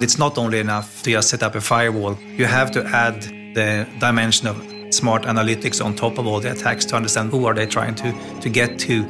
[0.00, 2.18] It's not only enough to just set up a firewall.
[2.36, 3.22] You have to add
[3.54, 4.56] the dimension of
[4.92, 8.40] smart analytics on top of all the attacks to understand who are they trying to,
[8.40, 9.04] to get to.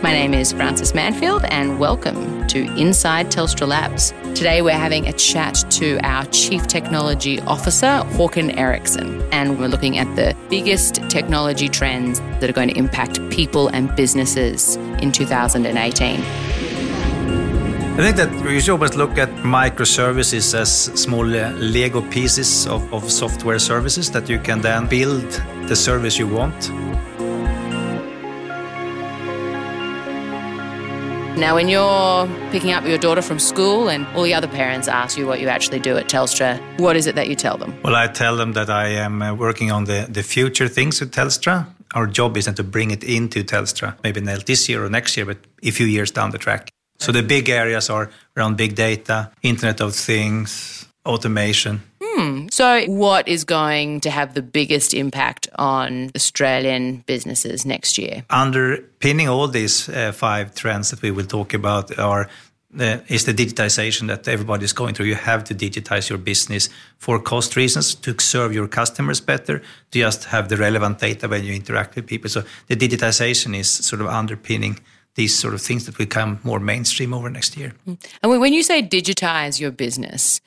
[0.00, 4.14] My name is Frances Manfield, and welcome to Inside Telstra Labs.
[4.34, 9.98] Today, we're having a chat to our Chief Technology Officer, Håkan Eriksson, and we're looking
[9.98, 16.24] at the biggest technology trends that are going to impact people and businesses in 2018.
[17.98, 22.94] I think that you should always look at microservices as small uh, Lego pieces of,
[22.94, 25.28] of software services that you can then build
[25.66, 26.70] the service you want.
[31.36, 35.18] Now, when you're picking up your daughter from school and all the other parents ask
[35.18, 37.74] you what you actually do at Telstra, what is it that you tell them?
[37.82, 41.12] Well, I tell them that I am uh, working on the, the future things with
[41.12, 41.66] Telstra.
[41.96, 45.26] Our job isn't to bring it into Telstra, maybe not this year or next year,
[45.26, 46.70] but a few years down the track.
[46.98, 51.80] So the big areas are around big data, Internet of Things, automation.
[52.02, 52.46] Hmm.
[52.50, 58.24] So, what is going to have the biggest impact on Australian businesses next year?
[58.30, 62.28] Underpinning all these uh, five trends that we will talk about are
[62.78, 65.06] uh, is the digitization that everybody is going through.
[65.06, 66.68] You have to digitize your business
[66.98, 71.44] for cost reasons, to serve your customers better, to just have the relevant data when
[71.44, 72.28] you interact with people.
[72.28, 74.80] So the digitization is sort of underpinning
[75.18, 77.74] these sort of things that become more mainstream over next year.
[77.84, 77.94] Hmm.
[78.22, 80.40] And when you say digitize your business,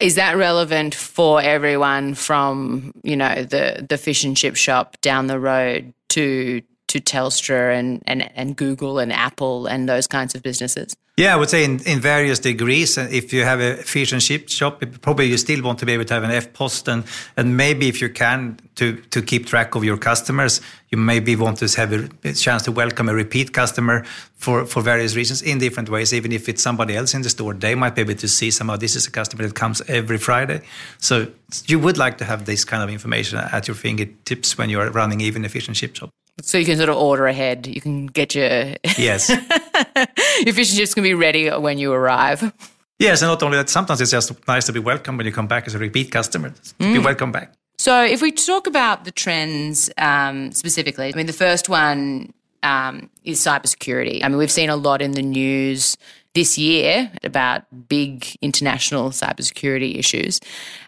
[0.00, 5.28] is that relevant for everyone from you know the the fish and chip shop down
[5.28, 10.42] the road to to Telstra and, and, and Google and Apple and those kinds of
[10.42, 10.94] businesses?
[11.16, 12.96] Yeah, I would say in, in various degrees.
[12.96, 16.06] If you have a fish and chip shop, probably you still want to be able
[16.06, 17.04] to have an EFTPOS, and,
[17.36, 21.58] and maybe if you can to, to keep track of your customers, you maybe want
[21.58, 24.04] to have a chance to welcome a repeat customer
[24.36, 26.14] for, for various reasons in different ways.
[26.14, 28.76] Even if it's somebody else in the store, they might be able to see somehow
[28.76, 30.62] this is a customer that comes every Friday.
[30.98, 31.28] So
[31.66, 34.90] you would like to have this kind of information at your fingertips when you are
[34.90, 36.10] running even a fish and chip shop.
[36.40, 37.66] So you can sort of order ahead.
[37.66, 39.28] You can get your yes,
[40.44, 42.52] your fish and chips can be ready when you arrive.
[42.98, 45.46] Yes, and not only that, sometimes it's just nice to be welcome when you come
[45.46, 46.50] back as a repeat customer.
[46.78, 46.92] Mm.
[46.94, 47.52] Be welcome back.
[47.78, 52.32] So if we talk about the trends um, specifically, I mean, the first one
[52.62, 54.22] um, is cybersecurity.
[54.22, 55.96] I mean, we've seen a lot in the news
[56.34, 60.40] this year about big international cybersecurity issues.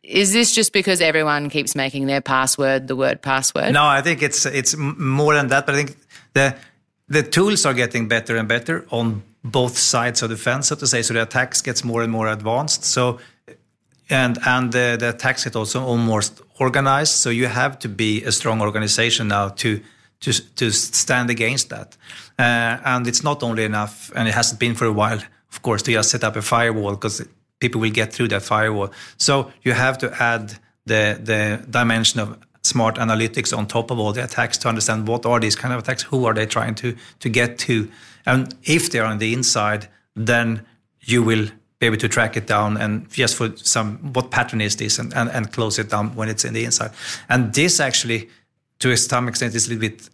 [0.03, 3.72] Is this just because everyone keeps making their password the word password?
[3.72, 5.66] No, I think it's it's more than that.
[5.66, 5.97] But I think
[6.32, 6.56] the
[7.09, 10.87] the tools are getting better and better on both sides of the fence, so to
[10.87, 11.03] say.
[11.03, 12.84] So the attacks gets more and more advanced.
[12.84, 13.19] So
[14.11, 17.12] and and the, the attacks get also almost organized.
[17.12, 19.81] So you have to be a strong organization now to
[20.21, 21.97] to to stand against that.
[22.38, 25.21] Uh, and it's not only enough, and it hasn't been for a while,
[25.55, 27.25] of course, to just set up a firewall because
[27.61, 28.91] people will get through that firewall.
[29.17, 30.55] So you have to add
[30.87, 35.27] the the dimension of smart analytics on top of all the attacks to understand what
[35.27, 37.91] are these kind of attacks, who are they trying to to get to,
[38.27, 40.67] and if they're on the inside, then
[41.01, 41.47] you will
[41.79, 45.15] be able to track it down and just for some what pattern is this and,
[45.15, 46.91] and, and close it down when it's in the inside.
[47.29, 48.29] And this actually,
[48.79, 50.09] to some extent, is a little bit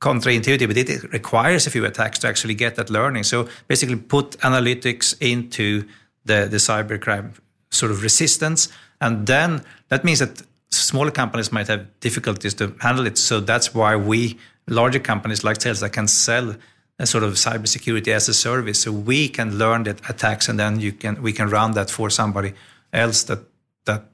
[0.00, 3.24] counterintuitive, but it requires a few attacks to actually get that learning.
[3.24, 5.86] So basically, put analytics into
[6.24, 7.32] the, the cybercrime
[7.70, 8.68] sort of resistance,
[9.00, 13.18] and then that means that smaller companies might have difficulties to handle it.
[13.18, 16.56] So that's why we, larger companies like sales, that can sell
[16.98, 18.82] a sort of cybersecurity as a service.
[18.82, 22.10] So we can learn that attacks, and then you can we can run that for
[22.10, 22.52] somebody
[22.92, 23.40] else that
[23.84, 24.04] that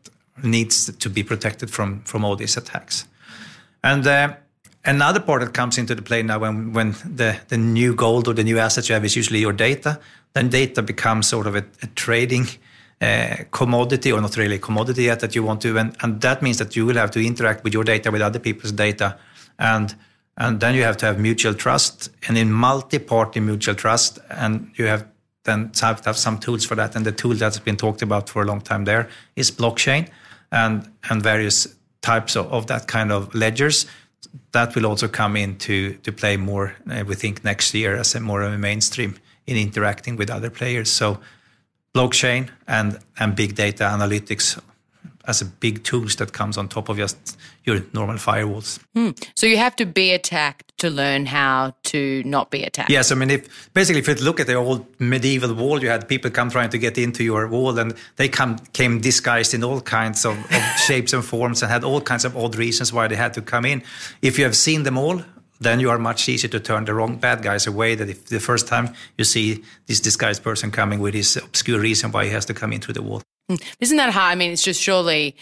[0.42, 3.06] needs to be protected from from all these attacks.
[3.84, 4.34] And uh,
[4.84, 8.34] Another part that comes into the play now when, when the, the new gold or
[8.34, 10.00] the new asset you have is usually your data,
[10.32, 12.48] then data becomes sort of a, a trading
[13.00, 15.78] uh, commodity or not really a commodity yet that you want to.
[15.78, 18.40] And, and that means that you will have to interact with your data with other
[18.40, 19.18] people's data.
[19.58, 19.94] And,
[20.36, 24.18] and then you have to have mutual trust and in multi-party mutual trust.
[24.30, 25.06] And you have
[25.44, 26.94] then have to have some tools for that.
[26.94, 30.08] And the tool that's been talked about for a long time there is blockchain
[30.52, 31.66] and, and various
[32.00, 33.86] types of, of that kind of ledgers
[34.52, 38.20] that will also come into to play more, uh, we think, next year as a
[38.20, 39.16] more of a mainstream
[39.46, 40.90] in interacting with other players.
[40.90, 41.18] So
[41.94, 44.60] blockchain and, and big data analytics
[45.26, 48.80] as a big tools that comes on top of just your normal firewalls.
[48.96, 49.16] Mm.
[49.34, 52.90] So you have to be attacked to learn how to not be attacked.
[52.90, 56.08] Yes, I mean, if basically if you look at the old medieval wall, you had
[56.08, 59.80] people come trying to get into your wall, and they come came disguised in all
[59.80, 63.16] kinds of, of shapes and forms, and had all kinds of odd reasons why they
[63.16, 63.82] had to come in.
[64.22, 65.22] If you have seen them all,
[65.60, 67.94] then you are much easier to turn the wrong bad guys away.
[67.94, 72.10] That if the first time you see this disguised person coming with his obscure reason
[72.10, 73.22] why he has to come in through the wall.
[73.48, 73.56] Hmm.
[73.80, 74.32] Isn't that hard?
[74.32, 75.36] I mean, it's just surely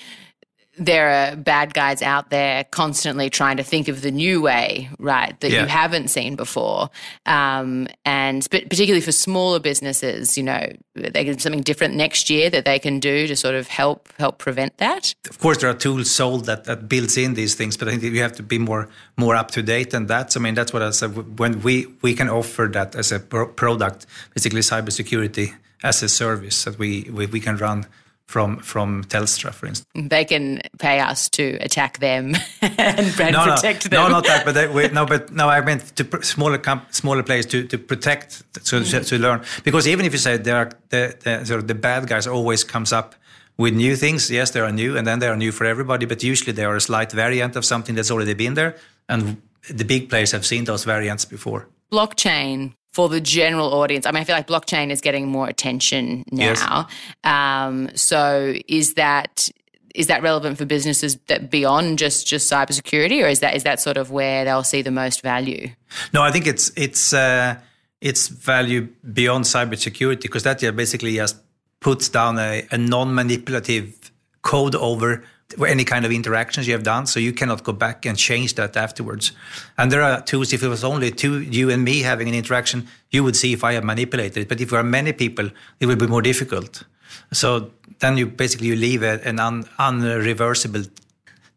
[0.81, 5.39] there are bad guys out there constantly trying to think of the new way, right,
[5.41, 5.63] that yeah.
[5.63, 6.89] you haven't seen before.
[7.27, 12.65] Um, and particularly for smaller businesses, you know, they can something different next year that
[12.65, 15.15] they can do to sort of help help prevent that.
[15.29, 18.15] Of course, there are tools sold that, that builds in these things, but I think
[18.15, 20.33] you have to be more more up to date than that.
[20.33, 21.39] So, I mean, that's what I said.
[21.39, 26.65] When we we can offer that as a pro- product, basically cybersecurity as a service
[26.65, 27.87] that we, we, we can run
[28.31, 29.89] from from Telstra, for instance.
[29.95, 34.03] They can pay us to attack them and, no, protect no, them.
[34.03, 37.25] No, not that, but they, we, no, but no, I meant to smaller comp, smaller
[37.25, 39.09] players to, to protect, so mm.
[39.09, 39.43] to learn.
[39.65, 42.65] Because even if you say there are the the, sort of the bad guys always
[42.65, 43.15] comes up
[43.57, 44.31] with new things.
[44.31, 46.07] Yes, they are new, and then they are new for everybody.
[46.07, 48.77] But usually they are a slight variant of something that's already been there,
[49.09, 51.67] and the big players have seen those variants before.
[51.93, 54.07] Blockchain for the general audience?
[54.07, 56.45] I mean, I feel like blockchain is getting more attention now.
[56.45, 56.87] Yes.
[57.25, 59.51] Um, so is that
[59.95, 63.81] is that relevant for businesses that beyond just just cybersecurity, or is that is that
[63.81, 65.69] sort of where they'll see the most value?
[66.13, 67.57] No, I think it's it's uh,
[68.01, 71.37] it's value beyond cybersecurity because that yeah, basically just
[71.81, 74.13] puts down a, a non-manipulative
[74.43, 75.25] code over
[75.67, 78.77] any kind of interactions you have done, so you cannot go back and change that
[78.77, 79.33] afterwards.
[79.77, 80.53] And there are tools.
[80.53, 83.65] If it was only two, you and me having an interaction, you would see if
[83.65, 84.49] I have manipulated it.
[84.49, 85.51] But if there are many people,
[85.81, 86.85] it will be more difficult.
[87.33, 90.89] So then you basically you leave a, an un, unreversible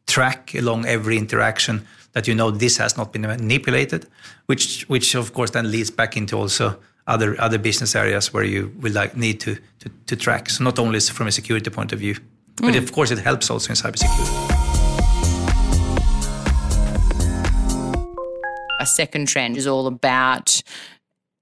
[0.08, 4.08] track along every interaction that you know this has not been manipulated,
[4.46, 8.72] which which of course then leads back into also other other business areas where you
[8.80, 10.50] will like need to to, to track.
[10.50, 12.16] So not only from a security point of view.
[12.58, 14.50] But of course, it helps also in cybersecurity.
[18.80, 20.62] A second trend is all about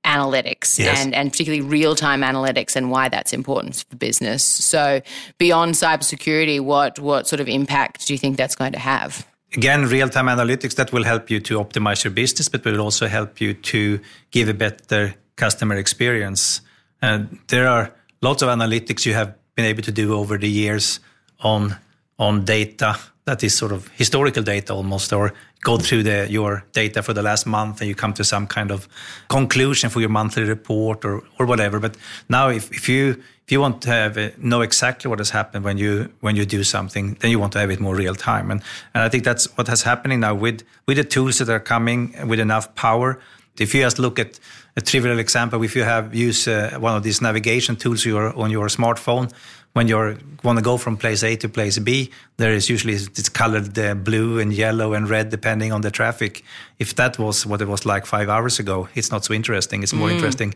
[0.05, 0.99] analytics yes.
[0.99, 4.43] and, and particularly real time analytics and why that's important for business.
[4.43, 5.01] So,
[5.37, 9.27] beyond cybersecurity, what, what sort of impact do you think that's going to have?
[9.53, 13.07] Again, real time analytics that will help you to optimize your business, but will also
[13.07, 13.99] help you to
[14.31, 16.61] give a better customer experience.
[17.01, 20.99] And there are lots of analytics you have been able to do over the years
[21.39, 21.75] on
[22.17, 27.03] on data that is sort of historical data almost, or go through the, your data
[27.03, 28.87] for the last month and you come to some kind of
[29.29, 31.79] conclusion for your monthly report or, or whatever.
[31.79, 31.97] But
[32.29, 35.65] now, if, if you if you want to have uh, know exactly what has happened
[35.65, 38.49] when you when you do something, then you want to have it more real time.
[38.49, 38.61] And
[38.93, 42.15] and I think that's what has happening now with with the tools that are coming
[42.27, 43.19] with enough power.
[43.59, 44.39] If you just look at
[44.75, 48.51] a trivial example, if you have use uh, one of these navigation tools your, on
[48.51, 49.31] your smartphone,
[49.73, 53.29] when you want to go from place A to place B, there is usually it's
[53.29, 56.43] colored uh, blue and yellow and red depending on the traffic.
[56.79, 59.83] If that was what it was like five hours ago, it's not so interesting.
[59.83, 60.15] It's more mm.
[60.15, 60.53] interesting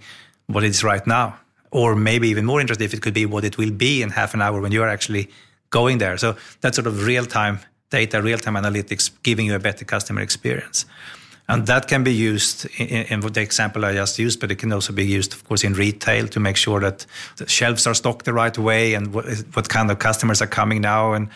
[0.47, 1.37] what it is right now,
[1.71, 4.33] or maybe even more interesting if it could be what it will be in half
[4.33, 5.29] an hour when you are actually
[5.69, 6.17] going there.
[6.17, 7.59] So that sort of real time
[7.89, 10.85] data, real time analytics, giving you a better customer experience.
[11.47, 14.73] And that can be used in, in, the example I just used, but it can
[14.73, 17.05] also be used, of course, in retail to make sure that
[17.37, 20.81] the shelves are stocked the right way and what, what kind of customers are coming
[20.81, 21.29] now, and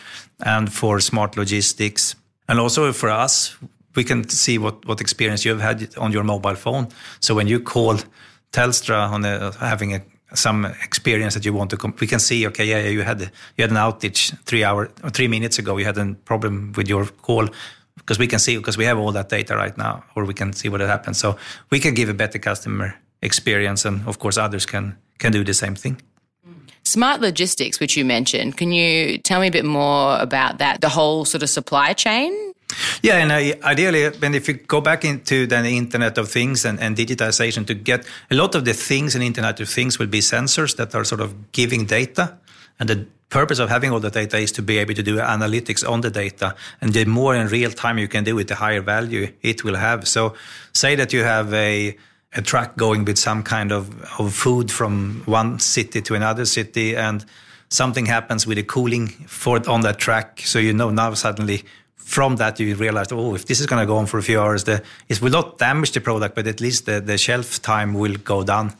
[0.44, 2.16] and for smart logistics,
[2.48, 3.56] and also for us,
[3.94, 6.88] we can see what what experience you have had on your mobile phone.
[7.20, 7.98] So when you call
[8.52, 10.00] Telstra on a, having a
[10.34, 13.20] some experience that you want to come we can see okay yeah, yeah you had
[13.56, 15.76] you had an outage three hour three minutes ago.
[15.76, 17.48] You had a problem with your call
[18.10, 20.52] because we can see because we have all that data right now, or we can
[20.52, 21.16] see what happens.
[21.16, 21.36] So
[21.70, 25.54] we can give a better customer experience, and of course others can can do the
[25.54, 26.02] same thing.
[26.82, 30.80] Smart logistics, which you mentioned, can you tell me a bit more about that?
[30.80, 32.32] The whole sort of supply chain.
[33.02, 33.30] Yeah, and
[33.62, 37.74] ideally, when if you go back into the Internet of Things and, and digitization, to
[37.74, 41.04] get a lot of the things in Internet of Things will be sensors that are
[41.04, 42.38] sort of giving data,
[42.80, 45.88] and the purpose of having all the data is to be able to do analytics
[45.88, 46.56] on the data.
[46.80, 49.76] And the more in real time you can do it, the higher value it will
[49.76, 50.08] have.
[50.08, 50.34] So
[50.72, 51.96] say that you have a,
[52.34, 56.96] a truck going with some kind of, of food from one city to another city
[56.96, 57.24] and
[57.68, 60.40] something happens with the cooling for on that track.
[60.44, 61.62] So you know now suddenly
[61.94, 64.40] from that you realize, oh, if this is going to go on for a few
[64.40, 67.94] hours, the, it will not damage the product, but at least the, the shelf time
[67.94, 68.74] will go down.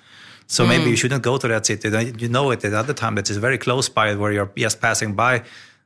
[0.50, 0.68] So mm.
[0.68, 1.88] maybe you shouldn't go to that city.
[2.18, 4.80] You know it at the other time that is very close by where you're just
[4.80, 5.44] passing by.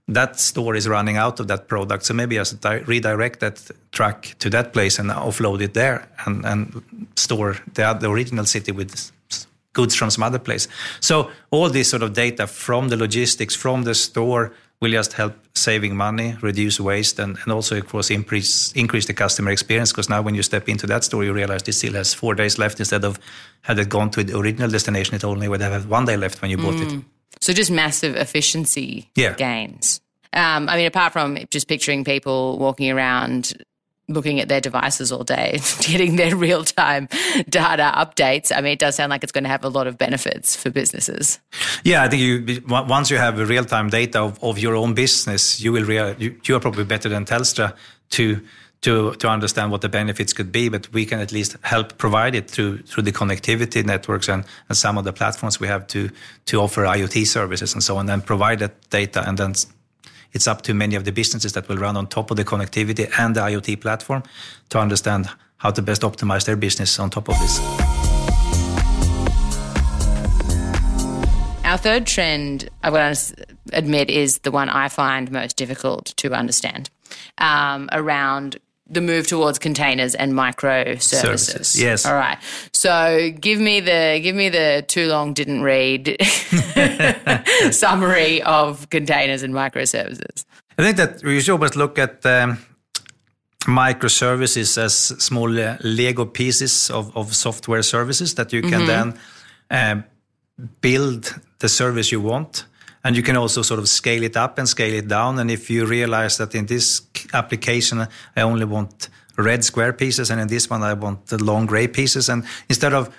[0.08, 2.04] That store is running out of that product.
[2.04, 6.82] So maybe just redirect that truck to that place and offload it there and, and
[7.14, 9.12] store the, the original city with
[9.74, 10.66] goods from some other place.
[11.00, 15.34] So all this sort of data from the logistics, from the store, will just help
[15.54, 19.92] saving money, reduce waste, and, and also, of course, increase, increase the customer experience.
[19.92, 22.58] Because now when you step into that store, you realize it still has four days
[22.58, 23.18] left instead of
[23.62, 26.42] had it gone to the original destination, it only would have had one day left
[26.42, 26.98] when you bought Mm.
[26.98, 27.04] it.
[27.40, 29.34] So just massive efficiency Yeah.
[29.34, 30.00] gains.
[30.32, 33.54] Um, I mean, apart from just picturing people walking around
[34.08, 37.08] looking at their devices all day, getting their real time
[37.48, 39.96] data updates, I mean, it does sound like it's going to have a lot of
[39.98, 41.38] benefits for businesses.
[41.84, 45.60] Yeah, I think you once you have real time data of, of your own business,
[45.60, 47.74] you will real, you, you are probably better than Telstra
[48.10, 48.40] to
[48.82, 50.68] to to understand what the benefits could be.
[50.68, 54.76] But we can at least help provide it through through the connectivity networks and, and
[54.76, 56.10] some of the platforms we have to
[56.46, 59.26] to offer IoT services and so on, and provide that data.
[59.26, 59.54] And then
[60.34, 63.10] it's up to many of the businesses that will run on top of the connectivity
[63.18, 64.22] and the IoT platform
[64.68, 67.58] to understand how to best optimize their business on top of this.
[71.64, 76.34] Our third trend, I want to admit, is the one I find most difficult to
[76.34, 76.90] understand
[77.38, 81.02] um, around the move towards containers and microservices.
[81.02, 82.04] Services, yes.
[82.04, 82.38] All right.
[82.72, 86.16] So give me the give me the too long didn't read
[87.70, 90.44] summary of containers and microservices.
[90.78, 92.58] I think that we should always look at um,
[93.66, 99.14] microservices as small uh, Lego pieces of, of software services that you can then
[99.70, 100.04] um,
[100.80, 102.66] build the service you want.
[103.04, 105.38] And you can also sort of scale it up and scale it down.
[105.38, 107.02] And if you realize that in this
[107.34, 108.06] application,
[108.36, 111.88] I only want red square pieces, and in this one, I want the long gray
[111.88, 112.28] pieces.
[112.28, 113.14] And instead of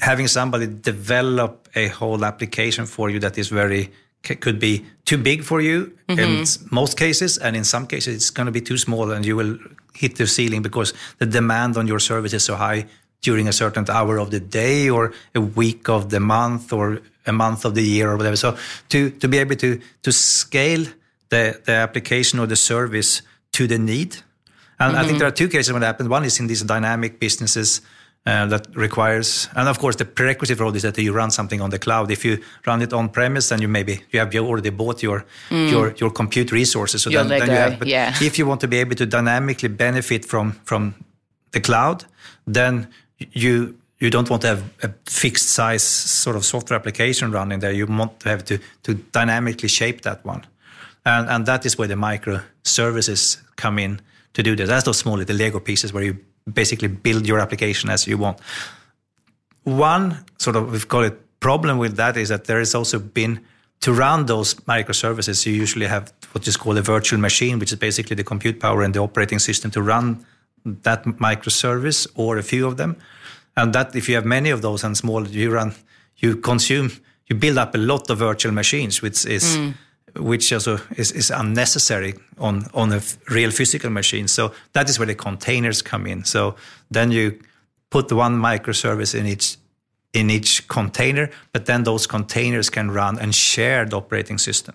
[0.00, 3.90] having somebody develop a whole application for you that is very
[4.22, 6.18] could be too big for you mm-hmm.
[6.18, 9.36] in most cases and in some cases it's going to be too small and you
[9.36, 9.58] will
[9.94, 12.86] hit the ceiling because the demand on your service is so high
[13.24, 17.32] during a certain hour of the day or a week of the month or a
[17.32, 18.56] month of the year or whatever so
[18.88, 19.70] to to be able to
[20.02, 20.84] to scale
[21.32, 24.12] the the application or the service to the need
[24.78, 26.08] and I think there are two cases when it happens.
[26.08, 27.80] One is in these dynamic businesses
[28.26, 31.30] uh, that requires, and of course, the prerequisite for all this is that you run
[31.30, 32.10] something on the cloud.
[32.10, 35.24] If you run it on premise, then you maybe you have you already bought your
[35.50, 37.02] your your compute resources.
[37.02, 37.78] So then, then you have.
[37.78, 38.14] But yeah.
[38.20, 40.94] if you want to be able to dynamically benefit from from
[41.52, 42.04] the cloud,
[42.46, 47.60] then you you don't want to have a fixed size sort of software application running
[47.60, 47.72] there.
[47.72, 50.44] You want to have to to dynamically shape that one,
[51.04, 54.00] and and that is where the microservices come in
[54.32, 54.66] to do that.
[54.66, 56.18] That's those small little Lego pieces where you
[56.52, 58.38] basically build your application as you want.
[59.62, 63.40] One sort of we call it problem with that is that there has also been
[63.80, 65.46] to run those microservices.
[65.46, 68.82] You usually have what is called a virtual machine, which is basically the compute power
[68.82, 70.24] and the operating system to run
[70.64, 72.96] that microservice or a few of them.
[73.56, 75.74] And that if you have many of those and small, you run,
[76.16, 76.90] you consume,
[77.26, 79.74] you build up a lot of virtual machines, which is mm.
[80.16, 84.28] which also is, is unnecessary on on a real physical machine.
[84.28, 86.24] So that is where the containers come in.
[86.24, 86.56] So
[86.90, 87.38] then you
[87.90, 89.56] put one microservice in each
[90.12, 94.74] in each container, but then those containers can run and share the operating system.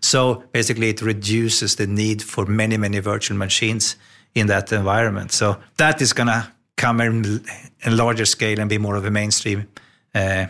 [0.00, 3.96] So basically, it reduces the need for many, many virtual machines
[4.38, 5.32] in that environment.
[5.32, 7.42] So that is going to come in
[7.86, 9.66] larger scale and be more of a mainstream
[10.14, 10.46] uh,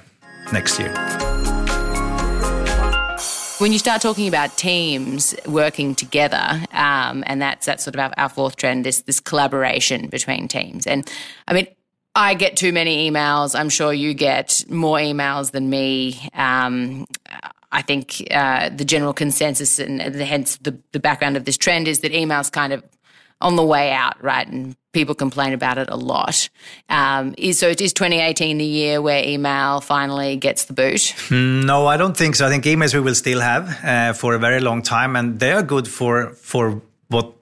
[0.52, 0.95] next year.
[3.59, 8.14] When you start talking about teams working together, um, and that's that's sort of our,
[8.16, 10.87] our fourth trend, this this collaboration between teams.
[10.87, 11.11] And
[11.49, 11.66] I mean,
[12.14, 13.59] I get too many emails.
[13.59, 16.28] I'm sure you get more emails than me.
[16.35, 17.04] Um,
[17.73, 22.00] I think uh, the general consensus and hence the, the background of this trend is
[22.00, 22.83] that emails kind of
[23.40, 24.47] on the way out, right?
[24.47, 26.49] And people complain about it a lot.
[26.88, 31.14] Um, is, so is 2018 the year where email finally gets the boot.
[31.30, 32.47] No, I don't think so.
[32.47, 35.52] I think emails we will still have uh, for a very long time, and they
[35.52, 37.33] are good for for what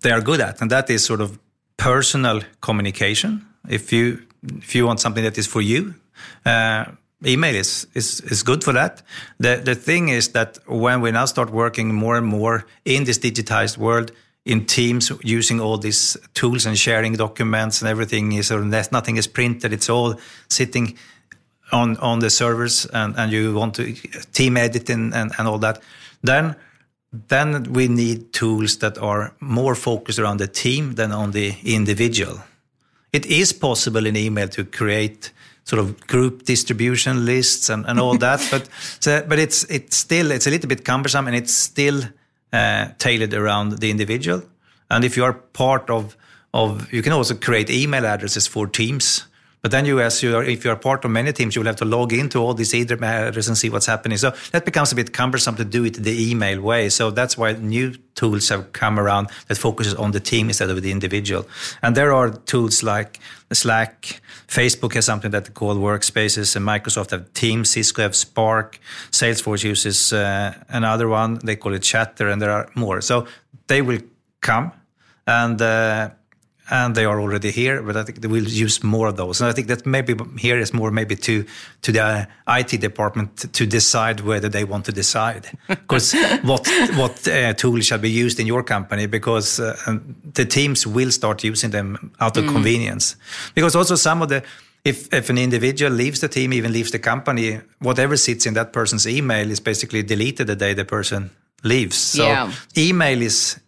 [0.00, 1.38] they are good at, and that is sort of
[1.76, 3.46] personal communication.
[3.68, 4.22] If you
[4.58, 5.94] if you want something that is for you,
[6.44, 6.84] uh,
[7.24, 9.02] email is, is is good for that.
[9.38, 13.18] The the thing is that when we now start working more and more in this
[13.18, 14.12] digitized world.
[14.44, 19.28] In teams, using all these tools and sharing documents and everything is, or nothing is
[19.28, 19.72] printed.
[19.72, 20.16] It's all
[20.48, 20.98] sitting
[21.72, 23.94] on on the servers and, and you want to
[24.32, 25.82] team editing and, and all that,
[26.22, 26.56] then
[27.28, 32.40] then we need tools that are more focused around the team than on the individual.
[33.12, 35.30] It is possible in email to create
[35.64, 38.68] sort of group distribution lists and, and all that, but
[39.00, 42.02] so, but it's it's still it's a little bit cumbersome and it's still
[42.52, 44.42] uh, tailored around the individual.
[44.90, 46.16] And if you are part of
[46.54, 49.26] of you can also create email addresses for teams
[49.62, 51.68] But then you, as you are, if you are part of many teams, you will
[51.68, 54.18] have to log into all these either matters and see what's happening.
[54.18, 56.88] So that becomes a bit cumbersome to do it the email way.
[56.88, 60.82] So that's why new tools have come around that focuses on the team instead of
[60.82, 61.46] the individual.
[61.80, 63.20] And there are tools like
[63.52, 68.80] Slack, Facebook has something that they call workspaces, and Microsoft have Teams, Cisco have Spark,
[69.12, 73.00] Salesforce uses uh, another one, they call it Chatter, and there are more.
[73.00, 73.28] So
[73.68, 74.00] they will
[74.40, 74.72] come
[75.24, 76.10] and uh,
[76.70, 79.40] and they are already here, but I think they will use more of those.
[79.40, 81.44] And I think that maybe here is more maybe to
[81.82, 87.54] to the IT department to decide whether they want to decide, because what what uh,
[87.54, 89.98] tool shall be used in your company, because uh,
[90.34, 92.52] the teams will start using them out of mm.
[92.52, 93.16] convenience,
[93.54, 94.42] because also some of the
[94.84, 98.72] if, if an individual leaves the team, even leaves the company, whatever sits in that
[98.72, 101.30] person's email is basically deleted the day the person
[101.62, 101.96] leaves.
[101.96, 102.52] So yeah.
[102.76, 103.60] email is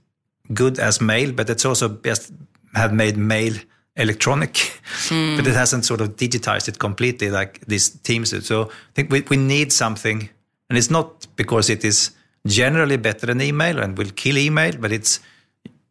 [0.53, 2.33] good as mail, but it's also best
[2.75, 3.55] have made mail
[3.97, 4.55] electronic,
[5.09, 5.37] mm.
[5.37, 8.41] but it hasn't sort of digitized it completely like these teams do.
[8.41, 10.29] So I think we, we need something,
[10.69, 12.11] and it's not because it is
[12.47, 15.21] generally better than email and will kill email, but it's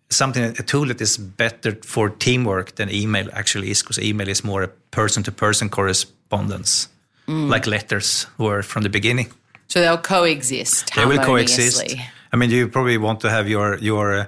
[0.09, 4.43] something, a tool that is better for teamwork than email actually is, because email is
[4.43, 6.89] more a person to person correspondence,
[7.27, 7.49] mm.
[7.49, 9.31] like letters were from the beginning.
[9.67, 10.93] So they'll coexist.
[10.93, 11.95] They will coexist.
[12.31, 14.25] I mean, you probably want to have your your uh,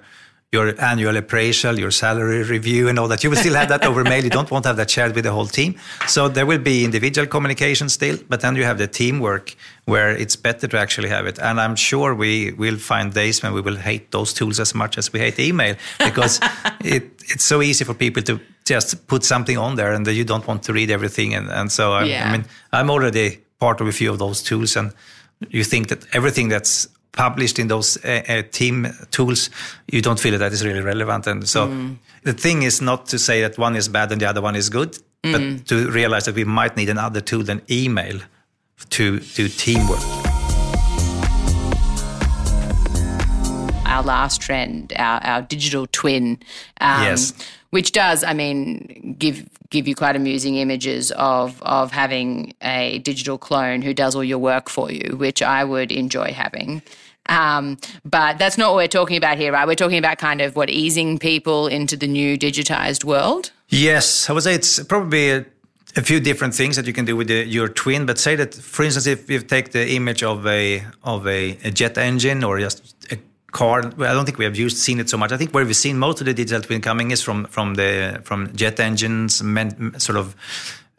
[0.56, 3.24] your annual appraisal, your salary review, and all that.
[3.24, 4.24] You will still have that over mail.
[4.24, 5.72] You don't want to have that shared with the whole team.
[6.08, 9.46] So there will be individual communication still, but then you have the teamwork
[9.94, 11.38] where it's better to actually have it.
[11.48, 14.98] And I'm sure we will find days when we will hate those tools as much
[14.98, 16.40] as we hate email because
[16.96, 20.48] it, it's so easy for people to just put something on there and you don't
[20.48, 21.36] want to read everything.
[21.36, 22.28] And, and so, I, yeah.
[22.28, 23.28] I mean, I'm already
[23.60, 24.92] part of a few of those tools and
[25.50, 29.50] you think that everything that's published in those uh, uh, team tools,
[29.88, 31.28] you don't feel that that is really relevant.
[31.28, 31.96] And so mm.
[32.24, 34.70] the thing is not to say that one is bad and the other one is
[34.70, 35.32] good, mm.
[35.32, 38.20] but to realize that we might need another tool than email
[38.92, 40.00] to do teamwork.
[43.86, 46.40] Our last trend, our, our digital twin.
[46.82, 47.34] Um, yes
[47.76, 53.38] which does, I mean, give give you quite amusing images of of having a digital
[53.38, 56.82] clone who does all your work for you, which I would enjoy having.
[57.27, 59.68] Um, but that's not what we're talking about here, right?
[59.68, 63.51] We're talking about kind of what easing people into the new digitized world.
[63.70, 65.46] Yes, I would say it's probably a,
[65.96, 68.05] a few different things that you can do with the, your twin.
[68.05, 71.72] But say that, for instance, if you take the image of a of a, a
[71.72, 73.18] jet engine or just a
[73.51, 75.31] car, I don't think we have used seen it so much.
[75.31, 78.22] I think where we've seen most of the digital twin coming is from from the
[78.24, 79.42] from jet engines,
[79.98, 80.35] sort of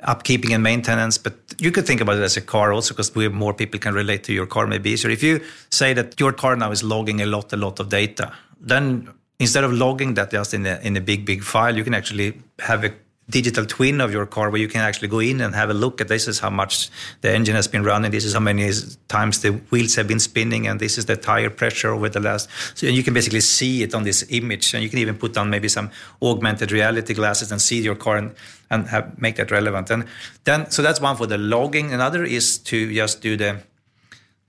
[0.07, 3.53] upkeeping and maintenance, but you could think about it as a car also because more
[3.53, 5.11] people can relate to your car maybe easier.
[5.11, 5.41] If you
[5.71, 9.65] say that your car now is logging a lot, a lot of data, then instead
[9.65, 12.85] of logging that just in a, in a big, big file, you can actually have
[12.85, 12.93] a
[13.29, 16.01] digital twin of your car where you can actually go in and have a look
[16.01, 16.91] at this is how much
[17.23, 18.71] the engine has been running this is how many
[19.09, 22.49] times the wheels have been spinning and this is the tire pressure over the last
[22.75, 25.51] so you can basically see it on this image and you can even put on
[25.51, 25.91] maybe some
[26.23, 28.35] augmented reality glasses and see your car and,
[28.71, 30.05] and have, make that relevant and
[30.45, 33.61] then so that's one for the logging another is to just do the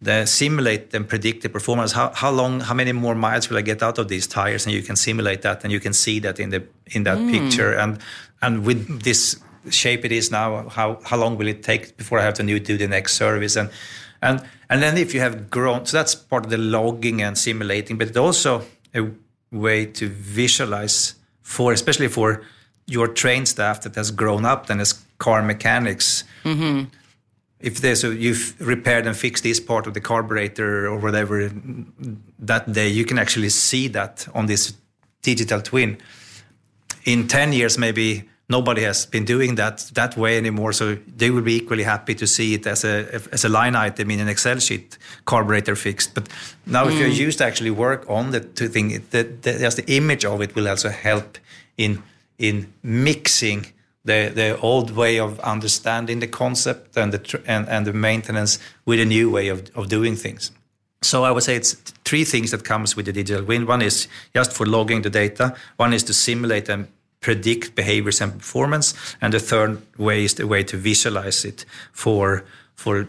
[0.02, 1.92] the simulate and predict the performance.
[1.92, 4.66] How, how long, how many more miles will I get out of these tires?
[4.66, 7.32] And you can simulate that, and you can see that in the in that mm.
[7.32, 7.74] picture.
[7.74, 7.98] And
[8.42, 12.24] and with this shape it is now, how how long will it take before I
[12.24, 13.56] have to do the next service?
[13.56, 13.70] And
[14.22, 17.98] and and then if you have grown, so that's part of the logging and simulating,
[17.98, 18.64] but it's also
[18.96, 19.10] a
[19.52, 22.44] way to visualize for, especially for
[22.86, 26.24] your trained staff that has grown up then as car mechanics.
[26.44, 26.86] Mm-hmm
[27.60, 31.52] if there's a, you've repaired and fixed this part of the carburetor or whatever
[32.40, 34.74] that day, you can actually see that on this
[35.22, 35.98] digital twin.
[37.08, 40.74] In 10 years, maybe nobody has been doing that that way anymore.
[40.74, 44.12] So they will be equally happy to see it as a as a line item
[44.12, 46.14] in an Excel sheet, carburetor fixed.
[46.14, 46.28] But
[46.66, 46.92] now, mm.
[46.92, 50.26] if you're used to actually work on the two thing, the, the, just the image
[50.26, 51.38] of it will also help
[51.78, 52.04] in
[52.38, 53.66] in mixing
[54.06, 59.00] the, the old way of understanding the concept and the, and, and the maintenance with
[59.00, 60.52] a new way of, of doing things.
[61.02, 61.74] So I would say it's
[62.06, 63.66] three things that comes with the digital twin.
[63.66, 65.56] One is just for logging the data.
[65.78, 66.88] One is to simulate and
[67.20, 68.94] predict behaviors and performance.
[69.22, 72.44] And the third way is the way to visualize it for
[72.76, 73.08] for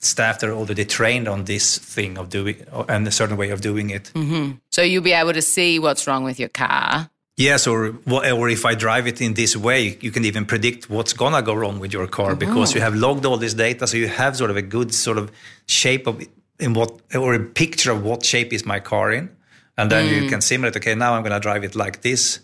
[0.00, 2.56] staff that are already trained on this thing of doing
[2.88, 4.10] and a certain way of doing it.
[4.14, 4.52] Mm-hmm.
[4.70, 8.66] So you'll be able to see what's wrong with your car Yes, or or if
[8.66, 11.90] I drive it in this way, you can even predict what's gonna go wrong with
[11.90, 14.62] your car because you have logged all this data, so you have sort of a
[14.62, 15.32] good sort of
[15.66, 16.20] shape of
[16.58, 19.30] in what or a picture of what shape is my car in,
[19.78, 20.20] and then mm.
[20.20, 20.76] you can simulate.
[20.76, 22.40] Okay, now I'm gonna drive it like this,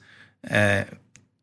[0.51, 0.85] uh,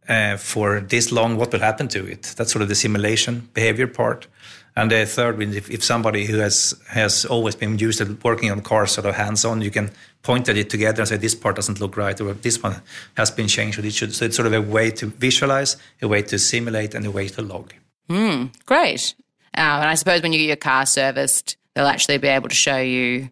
[0.08, 2.34] uh, for this long, what will happen to it?
[2.36, 4.28] That's sort of the simulation behavior part.
[4.76, 8.62] And the third, if, if somebody who has has always been used to working on
[8.62, 9.92] cars sort of hands-on, you can
[10.24, 12.82] point at it together and say this part doesn't look right, or this one
[13.16, 14.16] has been changed, or it should.
[14.16, 17.28] So it's sort of a way to visualize, a way to simulate, and a way
[17.30, 17.74] to log.
[18.10, 19.14] Mm, great.
[19.56, 22.56] Um, and I suppose when you get your car serviced, they'll actually be able to
[22.56, 23.30] show you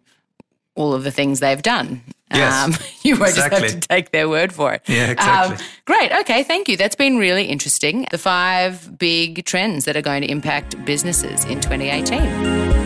[0.76, 2.02] all of the things they've done.
[2.34, 3.60] Yes, um, you won't exactly.
[3.60, 4.82] just have to take their word for it.
[4.86, 5.56] Yeah, exactly.
[5.56, 6.12] Um, great.
[6.20, 6.76] Okay, thank you.
[6.76, 8.06] That's been really interesting.
[8.10, 12.82] The five big trends that are going to impact businesses in 2018.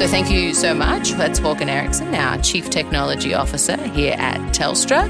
[0.00, 1.10] So thank you so much.
[1.10, 5.06] That's Håkan Eriksson, our Chief Technology Officer here at Telstra,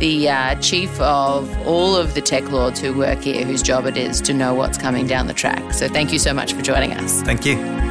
[0.00, 3.96] the uh, chief of all of the tech lords who work here, whose job it
[3.96, 5.72] is to know what's coming down the track.
[5.72, 7.22] So thank you so much for joining us.
[7.22, 7.83] Thank you.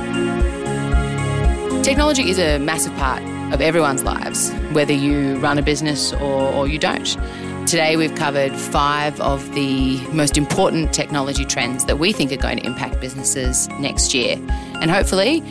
[1.84, 3.22] Technology is a massive part
[3.54, 7.18] of everyone's lives, whether you run a business or, or you don't.
[7.68, 12.58] Today, we've covered five of the most important technology trends that we think are going
[12.58, 14.38] to impact businesses next year.
[14.80, 15.42] And hopefully,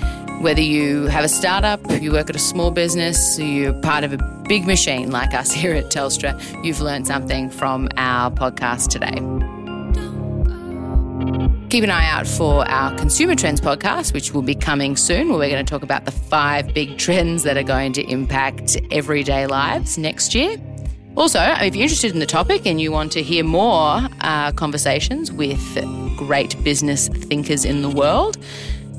[0.40, 4.44] whether you have a startup, you work at a small business, you're part of a
[4.48, 9.61] big machine like us here at Telstra, you've learned something from our podcast today.
[11.72, 15.38] Keep an eye out for our Consumer Trends podcast, which will be coming soon, where
[15.38, 19.46] we're going to talk about the five big trends that are going to impact everyday
[19.46, 20.58] lives next year.
[21.16, 25.32] Also, if you're interested in the topic and you want to hear more uh, conversations
[25.32, 25.58] with
[26.18, 28.36] great business thinkers in the world,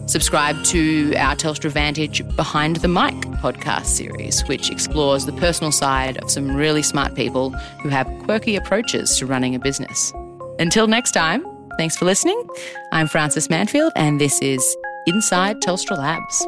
[0.07, 6.17] Subscribe to our Telstra Vantage Behind the Mic podcast series, which explores the personal side
[6.17, 10.11] of some really smart people who have quirky approaches to running a business.
[10.59, 12.41] Until next time, thanks for listening.
[12.91, 14.75] I'm Frances Manfield, and this is
[15.07, 16.45] Inside Telstra Labs.